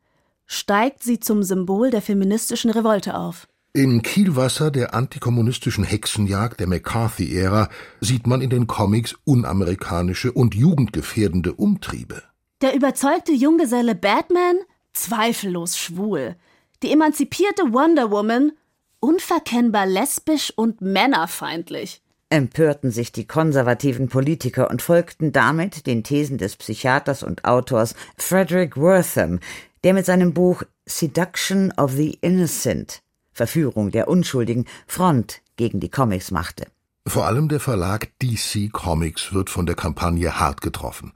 steigt 0.47 1.03
sie 1.03 1.21
zum 1.21 1.43
Symbol 1.43 1.91
der 1.91 2.03
feministischen 2.03 2.71
Revolte 2.71 3.17
auf. 3.17 3.49
Im 3.73 4.03
Kielwasser 4.03 4.71
der 4.71 4.95
antikommunistischen 4.95 5.83
Hexenjagd 5.83 6.61
der 6.61 6.69
McCarthy-Ära 6.69 7.69
sieht 8.01 8.27
man 8.27 8.41
in 8.41 8.51
den 8.51 8.69
Comics 8.69 9.17
unamerikanische 9.25 10.31
und 10.31 10.55
jugendgefährdende 10.55 11.55
Umtriebe. 11.55 12.23
Der 12.61 12.77
überzeugte 12.77 13.33
Junggeselle 13.33 13.97
Batman, 13.97 14.57
zweifellos 14.93 15.77
schwul. 15.77 16.37
Die 16.85 16.93
emanzipierte 16.93 17.73
Wonder 17.73 18.13
Woman, 18.13 18.53
unverkennbar 19.01 19.87
lesbisch 19.87 20.53
und 20.55 20.81
männerfeindlich. 20.81 22.01
Empörten 22.31 22.91
sich 22.91 23.13
die 23.13 23.27
konservativen 23.27 24.09
Politiker 24.09 24.71
und 24.71 24.83
folgten 24.83 25.33
damit 25.33 25.87
den 25.87 26.05
Thesen 26.05 26.39
des 26.39 26.57
Psychiaters 26.57 27.23
und 27.23 27.45
Autors 27.45 27.95
Frederick 28.17 28.77
Wortham, 28.77 29.41
der 29.85 29.95
mit 29.95 30.07
seinem 30.07 30.33
Buch 30.33 30.65
Seduction 30.87 31.73
of 31.77 31.93
the 31.93 32.19
Innocent 32.21 33.03
Verführung 33.33 33.91
der 33.91 34.09
Unschuldigen 34.09 34.65
Front 34.87 35.43
gegen 35.57 35.81
die 35.81 35.91
Comics 35.91 36.31
machte. 36.31 36.67
Vor 37.07 37.27
allem 37.27 37.49
der 37.49 37.61
Verlag 37.61 38.09
DC 38.21 38.73
Comics 38.73 39.35
wird 39.35 39.51
von 39.51 39.67
der 39.67 39.75
Kampagne 39.75 40.41
hart 40.41 40.63
getroffen. 40.63 41.13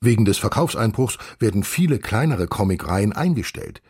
Wegen 0.00 0.24
des 0.24 0.38
Verkaufseinbruchs 0.38 1.18
werden 1.38 1.64
viele 1.64 1.98
kleinere 1.98 2.46
Comicreihen 2.46 3.12
eingestellt. 3.12 3.82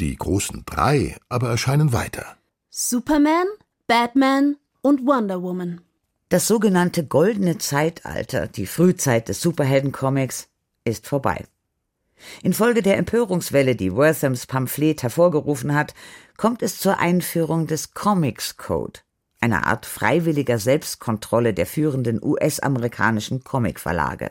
Die 0.00 0.16
großen 0.16 0.64
drei 0.66 1.16
aber 1.28 1.50
erscheinen 1.50 1.92
weiter. 1.92 2.24
Superman, 2.70 3.46
Batman 3.86 4.56
und 4.80 5.06
Wonder 5.06 5.42
Woman. 5.42 5.82
Das 6.28 6.46
sogenannte 6.46 7.06
goldene 7.06 7.58
Zeitalter, 7.58 8.48
die 8.48 8.66
Frühzeit 8.66 9.28
des 9.28 9.40
Superheldencomics, 9.40 10.48
ist 10.84 11.06
vorbei. 11.06 11.44
Infolge 12.42 12.82
der 12.82 12.96
Empörungswelle, 12.96 13.76
die 13.76 13.94
Worthams 13.94 14.46
Pamphlet 14.46 15.02
hervorgerufen 15.02 15.74
hat, 15.74 15.94
kommt 16.36 16.62
es 16.62 16.78
zur 16.78 16.98
Einführung 16.98 17.66
des 17.66 17.94
Comics 17.94 18.56
Code, 18.56 19.00
einer 19.40 19.66
Art 19.66 19.86
freiwilliger 19.86 20.58
Selbstkontrolle 20.58 21.54
der 21.54 21.66
führenden 21.66 22.20
US-amerikanischen 22.22 23.44
Comicverlage. 23.44 24.30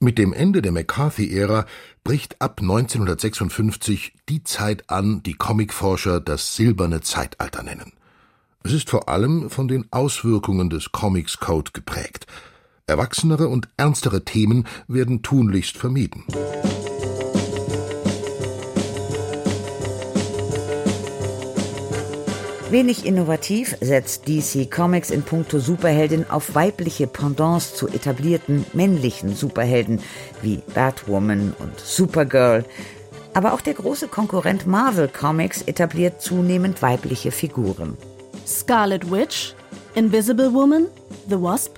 Mit 0.00 0.18
dem 0.18 0.32
Ende 0.32 0.60
der 0.60 0.72
McCarthy-Ära 0.72 1.66
bricht 2.02 2.40
ab 2.42 2.60
1956 2.60 4.12
die 4.28 4.44
Zeit 4.44 4.90
an, 4.90 5.22
die 5.22 5.34
Comicforscher 5.34 6.20
das 6.20 6.56
silberne 6.56 7.00
Zeitalter 7.00 7.62
nennen. 7.62 7.92
Es 8.64 8.72
ist 8.72 8.90
vor 8.90 9.08
allem 9.08 9.50
von 9.50 9.68
den 9.68 9.86
Auswirkungen 9.90 10.70
des 10.70 10.90
Comics 10.90 11.38
Code 11.38 11.70
geprägt. 11.72 12.26
Erwachsenere 12.86 13.48
und 13.48 13.68
ernstere 13.76 14.24
Themen 14.24 14.66
werden 14.88 15.22
tunlichst 15.22 15.78
vermieden. 15.78 16.24
Wenig 22.70 23.04
innovativ 23.04 23.76
setzt 23.80 24.26
DC 24.26 24.70
Comics 24.70 25.10
in 25.10 25.22
puncto 25.22 25.58
Superheldin 25.58 26.28
auf 26.30 26.54
weibliche 26.54 27.06
Pendants 27.06 27.74
zu 27.74 27.88
etablierten 27.88 28.64
männlichen 28.72 29.34
Superhelden 29.34 30.00
wie 30.42 30.62
Batwoman 30.74 31.54
und 31.58 31.78
Supergirl. 31.78 32.64
Aber 33.34 33.52
auch 33.52 33.60
der 33.60 33.74
große 33.74 34.08
Konkurrent 34.08 34.66
Marvel 34.66 35.08
Comics 35.08 35.62
etabliert 35.62 36.22
zunehmend 36.22 36.80
weibliche 36.80 37.30
Figuren. 37.30 37.98
Scarlet 38.46 39.10
Witch, 39.10 39.54
Invisible 39.94 40.52
Woman, 40.52 40.86
The 41.28 41.40
Wasp. 41.40 41.76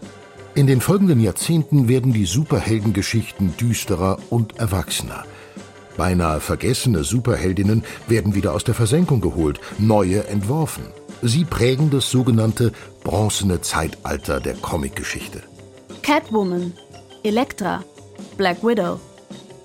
In 0.54 0.66
den 0.66 0.80
folgenden 0.80 1.20
Jahrzehnten 1.20 1.88
werden 1.88 2.12
die 2.12 2.26
Superheldengeschichten 2.26 3.56
düsterer 3.56 4.18
und 4.30 4.58
erwachsener. 4.58 5.24
Beinahe 5.96 6.40
vergessene 6.40 7.04
Superheldinnen 7.04 7.84
werden 8.06 8.34
wieder 8.34 8.54
aus 8.54 8.64
der 8.64 8.74
Versenkung 8.74 9.20
geholt, 9.20 9.60
neue 9.78 10.26
entworfen. 10.26 10.84
Sie 11.22 11.44
prägen 11.44 11.90
das 11.90 12.10
sogenannte 12.10 12.72
bronzene 13.02 13.60
Zeitalter 13.62 14.40
der 14.40 14.54
Comicgeschichte. 14.54 15.42
Catwoman, 16.02 16.72
Elektra, 17.22 17.82
Black 18.36 18.62
Widow. 18.62 19.00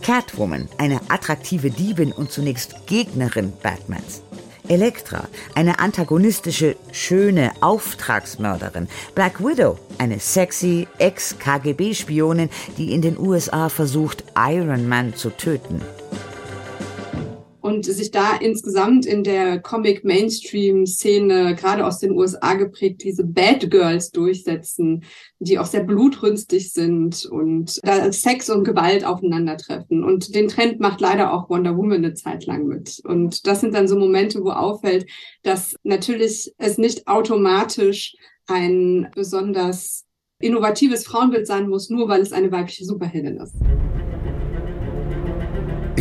Catwoman, 0.01 0.67
eine 0.77 0.99
attraktive 1.09 1.69
Diebin 1.69 2.11
und 2.11 2.31
zunächst 2.31 2.87
Gegnerin 2.87 3.53
Batmans. 3.61 4.23
Elektra, 4.71 5.27
eine 5.53 5.79
antagonistische, 5.79 6.77
schöne 6.93 7.51
Auftragsmörderin. 7.59 8.87
Black 9.13 9.43
Widow, 9.43 9.77
eine 9.97 10.17
sexy 10.17 10.87
Ex-KGB-Spionin, 10.97 12.49
die 12.77 12.93
in 12.93 13.01
den 13.01 13.19
USA 13.19 13.67
versucht, 13.67 14.23
Iron 14.37 14.87
Man 14.87 15.13
zu 15.13 15.29
töten 15.29 15.81
und 17.71 17.85
sich 17.85 18.11
da 18.11 18.35
insgesamt 18.35 19.05
in 19.05 19.23
der 19.23 19.59
Comic-Mainstream-Szene, 19.59 21.55
gerade 21.55 21.85
aus 21.85 21.99
den 21.99 22.11
USA 22.11 22.55
geprägt, 22.55 23.01
diese 23.03 23.23
Bad 23.23 23.71
Girls 23.71 24.11
durchsetzen, 24.11 25.03
die 25.39 25.57
auch 25.57 25.65
sehr 25.65 25.83
blutrünstig 25.83 26.73
sind 26.73 27.25
und 27.25 27.79
da 27.83 28.11
Sex 28.11 28.49
und 28.49 28.65
Gewalt 28.65 29.05
aufeinandertreffen. 29.05 30.03
Und 30.03 30.35
den 30.35 30.49
Trend 30.49 30.79
macht 30.79 30.99
leider 30.99 31.33
auch 31.33 31.49
Wonder 31.49 31.77
Woman 31.77 32.03
eine 32.03 32.13
Zeit 32.13 32.45
lang 32.45 32.67
mit. 32.67 32.99
Und 33.05 33.47
das 33.47 33.61
sind 33.61 33.73
dann 33.73 33.87
so 33.87 33.97
Momente, 33.97 34.43
wo 34.43 34.49
auffällt, 34.49 35.05
dass 35.43 35.75
natürlich 35.83 36.53
es 36.57 36.77
nicht 36.77 37.07
automatisch 37.07 38.15
ein 38.47 39.09
besonders 39.15 40.05
innovatives 40.39 41.05
Frauenbild 41.05 41.47
sein 41.47 41.69
muss, 41.69 41.89
nur 41.89 42.09
weil 42.09 42.21
es 42.21 42.33
eine 42.33 42.51
weibliche 42.51 42.83
Superheldin 42.83 43.37
ist. 43.37 43.55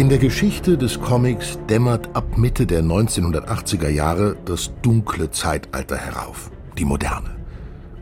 In 0.00 0.08
der 0.08 0.16
Geschichte 0.16 0.78
des 0.78 0.98
Comics 0.98 1.58
dämmert 1.68 2.16
ab 2.16 2.38
Mitte 2.38 2.64
der 2.64 2.82
1980er 2.82 3.90
Jahre 3.90 4.34
das 4.46 4.70
dunkle 4.80 5.30
Zeitalter 5.30 5.98
herauf, 5.98 6.50
die 6.78 6.86
moderne. 6.86 7.36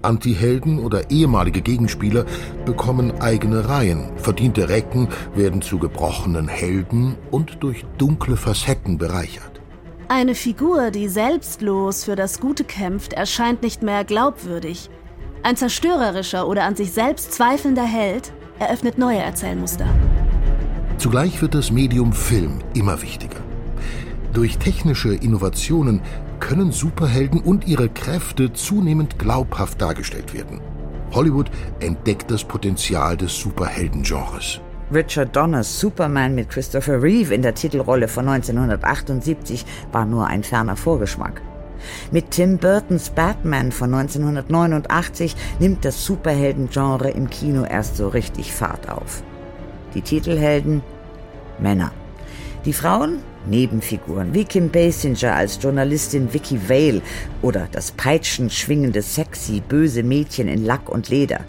Antihelden 0.03 0.79
oder 0.79 1.11
ehemalige 1.11 1.61
Gegenspieler 1.61 2.25
bekommen 2.65 3.21
eigene 3.21 3.69
Reihen, 3.69 4.17
verdiente 4.17 4.69
Recken 4.69 5.09
werden 5.35 5.61
zu 5.61 5.81
gebrochenen 5.81 6.47
Helden 6.47 7.17
und 7.33 7.65
durch 7.65 7.85
dunkle 7.99 8.37
Facetten 8.37 8.97
bereichert. 8.97 9.61
Eine 10.07 10.37
Figur, 10.37 10.93
die 10.93 11.09
selbstlos 11.09 12.05
für 12.05 12.15
das 12.15 12.39
Gute 12.39 12.63
kämpft, 12.63 13.13
erscheint 13.13 13.63
nicht 13.63 13.83
mehr 13.83 14.05
glaubwürdig. 14.05 14.89
Ein 15.43 15.57
zerstörerischer 15.57 16.47
oder 16.47 16.63
an 16.63 16.77
sich 16.77 16.93
selbst 16.93 17.33
zweifelnder 17.33 17.83
Held 17.83 18.33
eröffnet 18.61 18.99
neue 18.99 19.19
Erzählmuster. 19.19 19.89
Zugleich 20.99 21.41
wird 21.41 21.55
das 21.55 21.71
Medium 21.71 22.13
Film 22.13 22.59
immer 22.75 23.01
wichtiger. 23.03 23.39
Durch 24.33 24.59
technische 24.59 25.15
Innovationen 25.15 26.01
können 26.41 26.73
Superhelden 26.73 27.41
und 27.41 27.69
ihre 27.69 27.89
Kräfte 27.89 28.53
zunehmend 28.53 29.17
glaubhaft 29.17 29.81
dargestellt 29.81 30.35
werden. 30.35 30.61
Hollywood 31.13 31.53
entdeckt 31.79 32.31
das 32.33 32.43
Potenzial 32.43 33.17
des 33.17 33.39
Superheldengenres. 33.39 34.61
Richard 34.93 35.37
Donners 35.37 35.79
Superman 35.79 36.35
mit 36.35 36.49
Christopher 36.49 37.01
Reeve 37.01 37.33
in 37.33 37.43
der 37.43 37.55
Titelrolle 37.55 38.09
von 38.09 38.29
1978 38.29 39.65
war 39.93 40.05
nur 40.05 40.27
ein 40.27 40.43
ferner 40.43 40.77
Vorgeschmack. 40.77 41.43
Mit 42.11 42.33
Tim 42.33 42.59
Burtons 42.59 43.11
Batman 43.11 43.71
von 43.71 43.95
1989 43.95 45.37
nimmt 45.61 45.85
das 45.85 46.05
Superheldengenre 46.05 47.11
im 47.11 47.31
Kino 47.31 47.65
erst 47.65 47.97
so 47.97 48.09
richtig 48.09 48.53
Fahrt 48.53 48.89
auf. 48.89 49.23
Die 49.95 50.03
Titelhelden 50.03 50.83
Männer. 51.59 51.93
Die 52.65 52.73
Frauen 52.73 53.19
Nebenfiguren 53.49 54.35
wie 54.35 54.45
Kim 54.45 54.69
Basinger 54.69 55.35
als 55.35 55.59
Journalistin 55.63 56.33
Vicky 56.33 56.61
Vale 56.69 57.03
oder 57.43 57.69
das 57.73 57.93
peitschenschwingende 57.93 59.03
sexy 59.03 59.63
böse 59.67 60.03
Mädchen 60.03 60.49
in 60.49 60.65
Lack 60.65 60.89
und 60.89 61.09
Leder. 61.09 61.41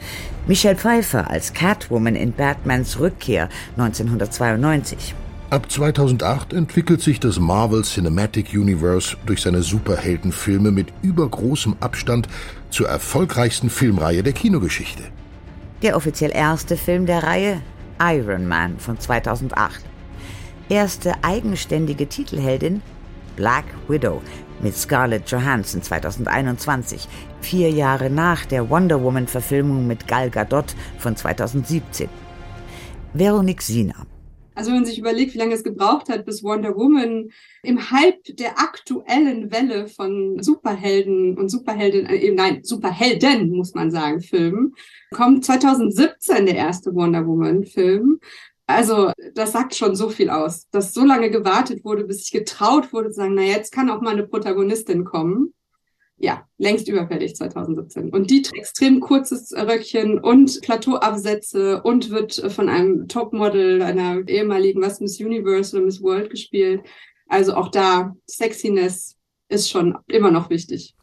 Michelle 0.48 0.77
Pfeiffer 0.77 1.29
als 1.29 1.53
Catwoman 1.53 2.15
in 2.15 2.31
Batmans 2.31 3.00
Rückkehr 3.00 3.50
1992. 3.77 5.13
Ab 5.50 5.72
2008 5.72 6.53
entwickelt 6.53 7.01
sich 7.01 7.19
das 7.19 7.39
Marvel 7.39 7.84
Cinematic 7.84 8.53
Universe 8.53 9.17
durch 9.25 9.41
seine 9.41 9.63
Superheldenfilme 9.63 10.72
mit 10.72 10.93
übergroßem 11.01 11.75
Abstand 11.79 12.27
zur 12.69 12.88
erfolgreichsten 12.88 13.72
Filmreihe 13.72 14.22
der 14.22 14.34
Kinogeschichte. 14.34 15.03
Der 15.81 15.96
offiziell 15.96 16.31
erste 16.31 16.77
Film 16.77 17.08
der 17.08 17.24
Reihe 17.24 17.62
Iron 18.01 18.48
Man 18.48 18.79
von 18.79 19.00
2008. 19.00 19.82
Erste 20.70 21.13
eigenständige 21.24 22.08
Titelheldin 22.08 22.82
Black 23.36 23.65
Widow 23.88 24.22
mit 24.62 24.75
Scarlett 24.75 25.29
Johansson 25.32 25.82
2021, 25.82 27.08
vier 27.41 27.70
Jahre 27.70 28.10
nach 28.10 28.46
der 28.46 28.70
Wonder 28.70 29.01
Woman-Verfilmung 29.01 29.88
mit 29.88 30.08
Gal 30.08 30.29
Gadot 30.29 30.75
von 30.98 31.15
2017. 31.15 32.10
Veronique 33.13 33.62
Sina 33.62 33.96
also 34.60 34.72
wenn 34.72 34.80
man 34.80 34.86
sich 34.86 35.00
überlegt, 35.00 35.34
wie 35.34 35.38
lange 35.38 35.54
es 35.54 35.63
gebraucht 35.63 36.10
hat, 36.10 36.25
bis 36.25 36.44
Wonder 36.44 36.75
Woman 36.75 37.32
im 37.63 37.92
Hype 37.92 38.22
der 38.25 38.60
aktuellen 38.60 39.51
Welle 39.54 39.88
von 39.88 40.44
Superhelden 40.44 41.38
und 41.38 41.48
Superhelden, 41.48 42.06
äh, 42.08 42.30
nein, 42.32 42.60
Superhelden, 42.66 43.51
muss 43.51 43.74
man 43.74 43.89
sagen, 43.89 44.20
Filmen, 44.20 44.75
kommt 45.12 45.46
2017 45.46 46.46
der 46.46 46.56
erste 46.56 46.94
Wonder 46.94 47.25
Woman 47.25 47.63
Film. 47.63 48.20
Also 48.68 49.13
das 49.34 49.54
sagt 49.54 49.75
schon 49.75 49.96
so 49.96 50.10
viel 50.10 50.30
aus, 50.30 50.70
dass 50.72 50.94
so 50.94 51.06
lange 51.06 51.32
gewartet 51.32 51.86
wurde, 51.86 52.04
bis 52.04 52.24
sich 52.24 52.32
getraut 52.34 52.92
wurde 52.92 53.12
zu 53.12 53.16
sagen, 53.16 53.36
na 53.36 53.44
jetzt 53.44 53.72
kann 53.72 53.89
auch 53.89 54.01
mal 54.01 54.12
eine 54.12 54.28
Protagonistin 54.28 55.06
kommen 55.06 55.54
ja, 56.20 56.46
längst 56.58 56.88
überfällig 56.88 57.36
2017. 57.36 58.10
Und 58.10 58.30
die 58.30 58.42
trägt 58.42 58.60
extrem 58.60 59.00
kurzes 59.00 59.54
Röckchen 59.54 60.20
und 60.20 60.62
Plateauabsätze 60.62 61.82
und 61.82 62.10
wird 62.10 62.34
von 62.52 62.70
einem 62.70 63.08
Topmodel, 63.08 63.82
einer 63.82 64.28
ehemaligen, 64.28 64.82
was, 64.82 65.00
Miss 65.00 65.20
Universe 65.20 65.76
oder 65.76 65.86
Miss 65.86 66.02
World 66.02 66.30
gespielt. 66.30 66.82
Also 67.28 67.56
auch 67.56 67.70
da, 67.70 68.16
Sexiness 68.28 69.16
ist 69.48 69.70
schon 69.70 69.98
immer 70.08 70.32
noch 70.32 70.50
wichtig. 70.50 70.96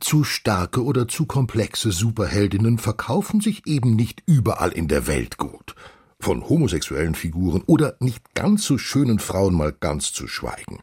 Zu 0.00 0.24
starke 0.24 0.82
oder 0.82 1.06
zu 1.06 1.24
komplexe 1.24 1.92
Superheldinnen 1.92 2.78
verkaufen 2.78 3.40
sich 3.40 3.64
eben 3.66 3.94
nicht 3.94 4.24
überall 4.26 4.72
in 4.72 4.88
der 4.88 5.06
Welt 5.06 5.38
gut. 5.38 5.76
Von 6.18 6.48
homosexuellen 6.48 7.14
Figuren 7.14 7.62
oder 7.66 7.96
nicht 8.00 8.34
ganz 8.34 8.64
so 8.64 8.76
schönen 8.76 9.20
Frauen 9.20 9.54
mal 9.54 9.72
ganz 9.72 10.12
zu 10.12 10.26
schweigen. 10.26 10.80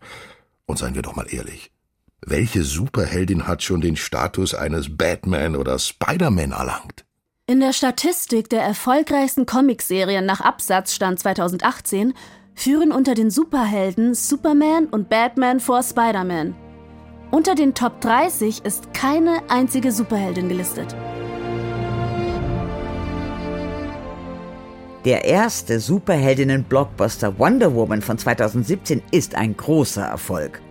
Und 0.65 0.77
seien 0.77 0.95
wir 0.95 1.01
doch 1.01 1.15
mal 1.15 1.27
ehrlich, 1.29 1.70
welche 2.25 2.63
Superheldin 2.63 3.47
hat 3.47 3.63
schon 3.63 3.81
den 3.81 3.95
Status 3.95 4.53
eines 4.53 4.95
Batman 4.95 5.55
oder 5.55 5.79
Spider-Man 5.79 6.51
erlangt? 6.51 7.03
In 7.47 7.59
der 7.59 7.73
Statistik 7.73 8.49
der 8.49 8.61
erfolgreichsten 8.61 9.45
Comicserien 9.45 10.25
nach 10.25 10.39
Absatz 10.39 10.93
stand 10.93 11.19
2018 11.19 12.13
führen 12.53 12.91
unter 12.91 13.15
den 13.15 13.31
Superhelden 13.31 14.13
Superman 14.13 14.85
und 14.85 15.09
Batman 15.09 15.59
vor 15.59 15.81
Spider-Man. 15.81 16.55
Unter 17.31 17.55
den 17.55 17.73
Top 17.73 17.99
30 18.01 18.63
ist 18.65 18.93
keine 18.93 19.41
einzige 19.49 19.91
Superheldin 19.91 20.47
gelistet. 20.47 20.95
Der 25.05 25.25
erste 25.25 25.79
Superheldinnen-Blockbuster 25.79 27.39
Wonder 27.39 27.73
Woman 27.73 28.03
von 28.03 28.19
2017 28.19 29.01
ist 29.09 29.33
ein 29.33 29.57
großer 29.57 30.03
Erfolg. 30.03 30.61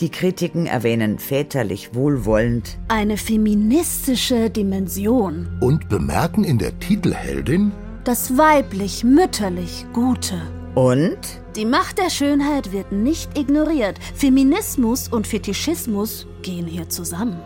Die 0.00 0.10
Kritiken 0.10 0.66
erwähnen 0.66 1.18
väterlich 1.18 1.94
wohlwollend 1.94 2.78
eine 2.88 3.16
feministische 3.16 4.50
Dimension 4.50 5.48
und 5.60 5.88
bemerken 5.88 6.44
in 6.44 6.58
der 6.58 6.78
Titelheldin 6.78 7.72
das 8.06 8.38
weiblich, 8.38 9.02
mütterlich 9.02 9.84
Gute. 9.92 10.40
Und? 10.76 11.18
Die 11.56 11.64
Macht 11.64 11.98
der 11.98 12.08
Schönheit 12.08 12.70
wird 12.70 12.92
nicht 12.92 13.36
ignoriert. 13.36 13.98
Feminismus 14.14 15.08
und 15.08 15.26
Fetischismus 15.26 16.26
gehen 16.42 16.68
hier 16.68 16.88
zusammen. 16.88 17.40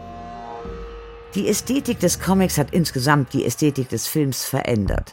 Die 1.34 1.48
Ästhetik 1.48 1.98
des 2.00 2.20
Comics 2.20 2.58
hat 2.58 2.74
insgesamt 2.74 3.32
die 3.32 3.46
Ästhetik 3.46 3.88
des 3.88 4.06
Films 4.06 4.44
verändert. 4.44 5.12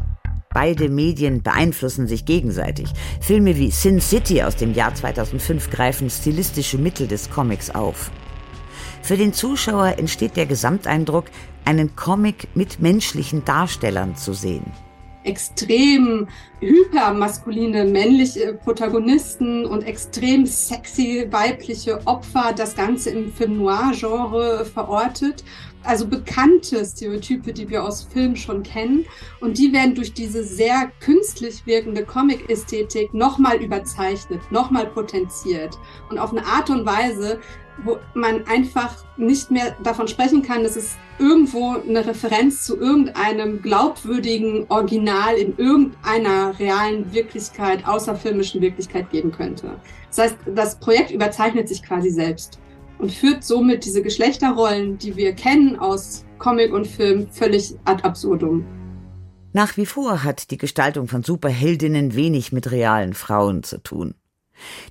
Beide 0.53 0.89
Medien 0.89 1.43
beeinflussen 1.43 2.07
sich 2.07 2.25
gegenseitig. 2.25 2.89
Filme 3.21 3.57
wie 3.57 3.71
Sin 3.71 4.01
City 4.01 4.43
aus 4.43 4.55
dem 4.55 4.73
Jahr 4.73 4.95
2005 4.95 5.69
greifen 5.69 6.09
stilistische 6.09 6.77
Mittel 6.77 7.07
des 7.07 7.29
Comics 7.29 7.69
auf. 7.69 8.11
Für 9.01 9.17
den 9.17 9.33
Zuschauer 9.33 9.97
entsteht 9.97 10.35
der 10.35 10.45
Gesamteindruck, 10.45 11.25
einen 11.65 11.95
Comic 11.95 12.47
mit 12.55 12.79
menschlichen 12.79 13.45
Darstellern 13.45 14.15
zu 14.15 14.33
sehen 14.33 14.71
extrem 15.27 16.27
hypermaskuline 16.61 17.85
männliche 17.85 18.53
Protagonisten 18.53 19.65
und 19.65 19.83
extrem 19.83 20.45
sexy 20.45 21.27
weibliche 21.29 21.99
Opfer 22.05 22.53
das 22.55 22.75
Ganze 22.75 23.09
im 23.11 23.33
Film 23.33 23.57
Noir-Genre 23.57 24.65
verortet 24.65 25.43
also 25.87 26.07
bekannte 26.07 26.85
Stereotype, 26.85 27.53
die 27.53 27.69
wir 27.69 27.83
aus 27.83 28.03
Filmen 28.03 28.35
schon 28.35 28.63
kennen. 28.63 29.05
Und 29.39 29.57
die 29.57 29.71
werden 29.73 29.95
durch 29.95 30.13
diese 30.13 30.43
sehr 30.43 30.91
künstlich 30.99 31.65
wirkende 31.65 32.03
Comic-Ästhetik 32.03 33.13
nochmal 33.13 33.57
überzeichnet, 33.57 34.41
nochmal 34.51 34.87
potenziert. 34.87 35.77
Und 36.09 36.19
auf 36.19 36.31
eine 36.31 36.45
Art 36.45 36.69
und 36.69 36.85
Weise, 36.85 37.39
wo 37.83 37.99
man 38.13 38.45
einfach 38.47 39.05
nicht 39.17 39.51
mehr 39.51 39.75
davon 39.83 40.07
sprechen 40.07 40.41
kann, 40.41 40.63
dass 40.63 40.75
es 40.75 40.95
irgendwo 41.19 41.75
eine 41.77 42.05
Referenz 42.05 42.65
zu 42.65 42.77
irgendeinem 42.77 43.61
glaubwürdigen 43.61 44.65
Original 44.69 45.35
in 45.35 45.57
irgendeiner 45.57 46.57
realen 46.59 47.13
Wirklichkeit, 47.13 47.87
außerfilmischen 47.87 48.61
Wirklichkeit 48.61 49.09
geben 49.11 49.31
könnte. 49.31 49.79
Das 50.09 50.17
heißt, 50.17 50.37
das 50.55 50.79
Projekt 50.79 51.11
überzeichnet 51.11 51.67
sich 51.67 51.83
quasi 51.83 52.09
selbst 52.09 52.59
und 52.99 53.11
führt 53.11 53.43
somit 53.43 53.85
diese 53.85 54.01
Geschlechterrollen, 54.01 54.97
die 54.97 55.15
wir 55.15 55.33
kennen 55.33 55.77
aus 55.77 56.25
Comic 56.37 56.73
und 56.73 56.87
Film, 56.87 57.27
völlig 57.31 57.75
ad 57.85 58.03
absurdum. 58.03 58.65
Nach 59.53 59.77
wie 59.77 59.85
vor 59.85 60.23
hat 60.23 60.51
die 60.51 60.57
Gestaltung 60.57 61.07
von 61.07 61.23
Superheldinnen 61.23 62.15
wenig 62.15 62.51
mit 62.51 62.69
realen 62.69 63.13
Frauen 63.13 63.63
zu 63.63 63.81
tun. 63.81 64.13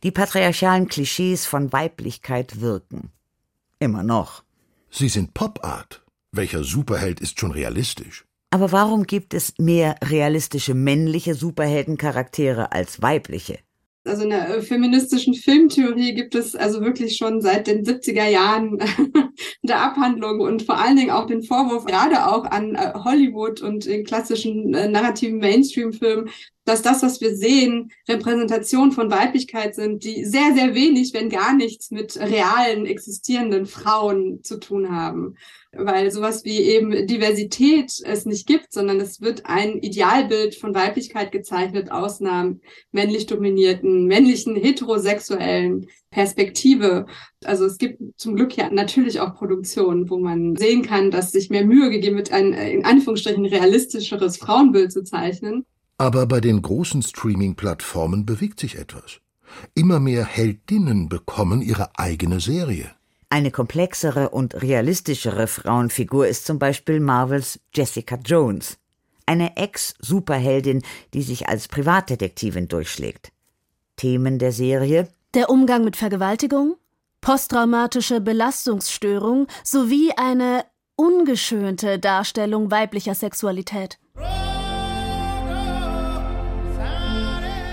Die 0.03 0.11
patriarchalen 0.11 0.89
Klischees 0.89 1.47
von 1.47 1.73
Weiblichkeit 1.73 2.61
wirken. 2.61 3.11
Immer 3.79 4.03
noch. 4.03 4.43
Sie 4.91 5.09
sind 5.09 5.35
Pop-Art. 5.35 6.05
Welcher 6.33 6.65
Superheld 6.65 7.21
ist 7.21 7.39
schon 7.39 7.51
realistisch? 7.51 8.25
Aber 8.51 8.73
warum 8.73 9.05
gibt 9.05 9.35
es 9.35 9.55
mehr 9.59 9.97
realistische 10.03 10.75
männliche 10.75 11.35
Superheldencharaktere 11.35 12.73
als 12.73 13.03
weibliche? 13.03 13.59
Also 14.07 14.23
in 14.23 14.31
der 14.31 14.49
äh, 14.49 14.63
feministischen 14.63 15.35
Filmtheorie 15.35 16.15
gibt 16.15 16.35
es 16.35 16.55
also 16.55 16.81
wirklich 16.81 17.17
schon 17.17 17.41
seit 17.41 17.67
den 17.67 17.85
70er 17.85 18.29
Jahren 18.29 18.79
der 19.63 19.81
Abhandlung 19.81 20.41
und 20.41 20.63
vor 20.63 20.79
allen 20.79 20.97
Dingen 20.97 21.11
auch 21.11 21.27
den 21.27 21.43
Vorwurf, 21.43 21.85
gerade 21.85 22.27
auch 22.27 22.45
an 22.45 22.75
äh, 22.75 22.93
Hollywood 22.95 23.61
und 23.61 23.87
den 23.87 24.05
klassischen 24.05 24.75
äh, 24.75 24.89
narrativen 24.89 25.39
Mainstream-Filmen, 25.39 26.31
dass 26.67 26.83
das, 26.83 27.03
was 27.03 27.23
wir 27.23 27.35
sehen, 27.35 27.91
Repräsentation 28.09 28.93
von 28.93 29.11
Weiblichkeit 29.11 29.75
sind, 29.75 30.05
die 30.05 30.25
sehr, 30.25 30.55
sehr 30.55 30.75
wenig, 30.75 31.15
wenn 31.15 31.31
gar 31.31 31.55
nichts 31.55 31.91
mit 31.91 32.19
realen, 32.19 32.85
existierenden 32.85 33.65
Frauen 33.65 34.43
zu 34.43 34.59
tun 34.59 34.95
haben 34.95 35.37
weil 35.79 36.11
sowas 36.11 36.45
wie 36.45 36.61
eben 36.61 37.07
Diversität 37.07 37.93
es 38.05 38.27
nicht 38.27 38.47
gibt, 38.47 38.73
sondern 38.73 39.01
es 39.01 39.21
wird 39.21 39.47
ein 39.47 39.79
Idealbild 39.79 40.55
von 40.55 40.75
Weiblichkeit 40.75 41.33
gezeichnet 41.33 41.91
aus 41.91 42.21
einer 42.21 42.57
männlich 42.93 43.27
dominierten, 43.27 44.07
männlichen, 44.07 44.57
heterosexuellen 44.57 45.87
Perspektive. 46.11 47.07
Also 47.45 47.67
es 47.67 47.79
gibt 47.79 48.01
zum 48.17 48.37
Glück 48.37 48.57
ja 48.57 48.71
natürlich 48.71 49.21
auch 49.21 49.35
Produktionen, 49.35 50.09
wo 50.09 50.19
man 50.19 50.57
sehen 50.57 50.83
kann, 50.83 51.11
dass 51.11 51.33
sich 51.33 51.51
mehr 51.51 51.65
Mühe 51.65 51.91
gegeben 51.91 52.17
wird, 52.17 52.33
ein 52.33 52.53
in 52.53 52.85
Anführungsstrichen 52.85 53.45
realistischeres 53.45 54.37
Frauenbild 54.37 54.93
zu 54.93 55.05
zeichnen. 55.05 55.67
Aber 55.99 56.27
bei 56.27 56.41
den 56.41 56.61
großen 56.61 57.03
Streaming-Plattformen 57.03 58.27
bewegt 58.27 58.61
sich 58.61 58.77
etwas. 58.77 59.21
Immer 59.75 60.01
mehr 60.01 60.25
Heldinnen 60.25 61.09
bekommen 61.09 61.63
ihre 61.63 61.99
eigene 61.99 62.41
Serie. 62.41 62.91
Eine 63.29 63.51
komplexere 63.51 64.31
und 64.31 64.61
realistischere 64.63 65.47
Frauenfigur 65.47 66.27
ist 66.29 66.47
zum 66.47 66.59
Beispiel 66.59 67.01
Marvels 67.01 67.59
Jessica 67.75 68.17
Jones. 68.17 68.79
eine 69.29 69.57
Ex-Superheldin, 69.57 70.83
die 71.13 71.23
sich 71.23 71.49
als 71.49 71.67
Privatdetektivin 71.67 72.69
durchschlägt. 72.69 73.33
Themen 73.97 74.39
der 74.39 74.53
Serie 74.53 75.09
Der 75.35 75.51
Umgang 75.51 75.83
mit 75.83 75.97
Vergewaltigung, 75.97 76.77
posttraumatische 77.21 78.21
Belastungsstörung 78.21 79.49
sowie 79.65 80.13
eine 80.17 80.65
ungeschönte 80.95 81.99
Darstellung 81.99 82.71
weiblicher 82.71 83.17
Sexualität. 83.17 83.99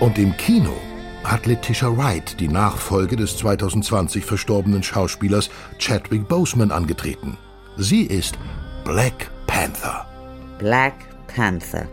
Und 0.03 0.17
im 0.17 0.35
Kino 0.35 0.73
hat 1.23 1.45
Letitia 1.45 1.87
Wright 1.95 2.37
die 2.41 2.49
Nachfolge 2.49 3.15
des 3.15 3.37
2020 3.37 4.25
verstorbenen 4.25 4.83
Schauspielers 4.83 5.49
Chadwick 5.79 6.27
Boseman 6.27 6.71
angetreten. 6.71 7.37
Sie 7.77 8.01
ist 8.01 8.37
Black 8.83 9.31
Panther. 9.47 10.05
Black 10.59 10.95
Panther. 11.33 11.87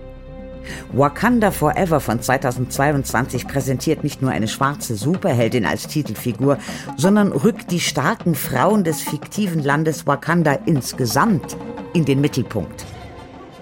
Wakanda 0.93 1.53
Forever 1.53 2.01
von 2.01 2.21
2022 2.21 3.47
präsentiert 3.47 4.03
nicht 4.03 4.23
nur 4.23 4.33
eine 4.33 4.49
schwarze 4.49 4.97
Superheldin 4.97 5.65
als 5.65 5.87
Titelfigur, 5.87 6.59
sondern 6.97 7.31
rückt 7.31 7.71
die 7.71 7.79
starken 7.79 8.35
Frauen 8.35 8.83
des 8.83 9.03
fiktiven 9.03 9.63
Landes 9.63 10.09
Wakanda 10.09 10.59
insgesamt 10.67 11.57
in 11.93 12.07
den 12.07 12.21
Mittelpunkt. 12.21 12.87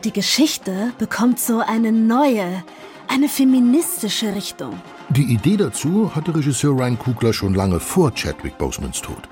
Die 0.05 0.13
Geschichte 0.13 0.93
bekommt 0.99 1.39
so 1.39 1.61
eine 1.61 1.93
neue, 1.93 2.63
eine 3.09 3.29
feministische 3.29 4.35
Richtung. 4.35 4.81
Die 5.09 5.33
Idee 5.33 5.57
dazu 5.57 6.15
hatte 6.15 6.35
Regisseur 6.35 6.77
Ryan 6.79 6.99
Coogler 6.99 7.33
schon 7.33 7.55
lange 7.55 7.81
vor 7.81 8.13
Chadwick 8.15 8.59
Bosemans 8.59 9.01
Tod, 9.01 9.29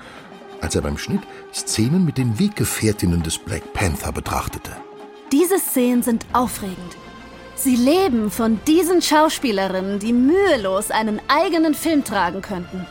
als 0.61 0.75
er 0.75 0.81
beim 0.81 0.97
Schnitt 0.97 1.21
Szenen 1.53 2.03
mit 2.03 2.17
den 2.17 2.37
Weggefährtinnen 2.39 3.23
des 3.23 3.37
Black 3.37 3.73
Panther 3.73 4.11
betrachtete. 4.11 4.71
Diese 5.31 5.59
Szenen 5.59 6.03
sind 6.03 6.25
aufregend. 6.33 6.97
Sie 7.55 7.75
leben 7.75 8.29
von 8.29 8.59
diesen 8.67 9.01
Schauspielerinnen, 9.01 9.99
die 9.99 10.13
mühelos 10.13 10.91
einen 10.91 11.19
eigenen 11.27 11.73
Film 11.73 12.03
tragen 12.03 12.41
könnten. 12.41 12.85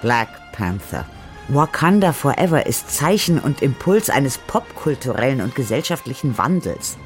Black 0.00 0.28
Panther. 0.52 1.04
Wakanda 1.48 2.12
Forever 2.12 2.66
ist 2.66 2.90
Zeichen 2.90 3.38
und 3.38 3.62
Impuls 3.62 4.10
eines 4.10 4.38
popkulturellen 4.38 5.40
und 5.40 5.54
gesellschaftlichen 5.54 6.38
Wandels. 6.38 6.96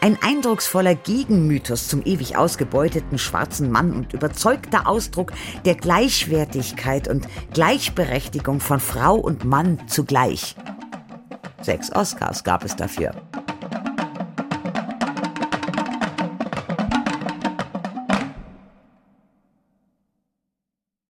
Ein 0.00 0.16
eindrucksvoller 0.22 0.94
Gegenmythos 0.94 1.88
zum 1.88 2.02
ewig 2.04 2.36
ausgebeuteten 2.36 3.18
schwarzen 3.18 3.72
Mann 3.72 3.92
und 3.92 4.12
überzeugter 4.12 4.86
Ausdruck 4.86 5.32
der 5.64 5.74
Gleichwertigkeit 5.74 7.08
und 7.08 7.26
Gleichberechtigung 7.52 8.60
von 8.60 8.78
Frau 8.78 9.16
und 9.16 9.44
Mann 9.44 9.88
zugleich. 9.88 10.54
Sechs 11.62 11.90
Oscars 11.92 12.44
gab 12.44 12.64
es 12.64 12.76
dafür. 12.76 13.12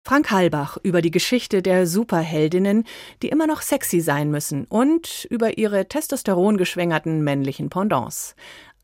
Frank 0.07 0.31
Halbach 0.31 0.77
über 0.83 1.01
die 1.01 1.11
Geschichte 1.11 1.61
der 1.61 1.85
Superheldinnen, 1.85 2.85
die 3.21 3.27
immer 3.27 3.45
noch 3.45 3.61
sexy 3.61 3.99
sein 3.99 4.31
müssen 4.31 4.63
und 4.63 5.27
über 5.29 5.57
ihre 5.57 5.89
testosterongeschwängerten 5.89 7.25
männlichen 7.25 7.69
Pendants. 7.69 8.33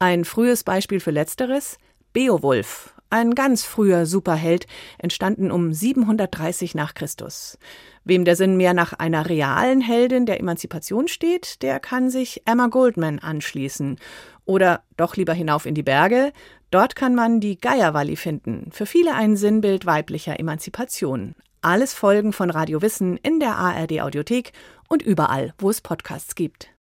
Ein 0.05 0.25
frühes 0.25 0.65
Beispiel 0.65 0.99
für 0.99 1.11
letzteres 1.11 1.77
Beowulf, 2.11 2.93
ein 3.09 3.35
ganz 3.35 3.63
früher 3.63 4.05
Superheld, 4.05 4.67
entstanden 4.97 5.49
um 5.49 5.71
730 5.71 6.75
nach 6.75 6.93
Christus. 6.93 7.57
Wem 8.03 8.25
der 8.25 8.35
Sinn 8.35 8.57
mehr 8.57 8.73
nach 8.73 8.91
einer 8.91 9.29
realen 9.29 9.79
Heldin 9.79 10.25
der 10.25 10.41
Emanzipation 10.41 11.07
steht, 11.07 11.61
der 11.61 11.79
kann 11.79 12.09
sich 12.09 12.41
Emma 12.43 12.67
Goldman 12.67 13.19
anschließen. 13.19 13.97
Oder 14.43 14.83
doch 14.97 15.15
lieber 15.15 15.31
hinauf 15.31 15.65
in 15.65 15.73
die 15.73 15.83
Berge, 15.83 16.33
Dort 16.69 16.97
kann 16.97 17.15
man 17.15 17.39
die 17.39 17.57
Geierwalli 17.57 18.17
finden, 18.17 18.71
für 18.73 18.85
viele 18.85 19.13
ein 19.13 19.37
Sinnbild 19.37 19.85
weiblicher 19.85 20.37
Emanzipation. 20.37 21.35
Alles 21.61 21.93
Folgen 21.93 22.33
von 22.33 22.49
Radio 22.49 22.81
Wissen 22.81 23.15
in 23.15 23.39
der 23.39 23.55
ARD 23.55 24.01
Audiothek 24.01 24.51
und 24.89 25.01
überall, 25.01 25.53
wo 25.59 25.69
es 25.69 25.79
Podcasts 25.79 26.35
gibt. 26.35 26.71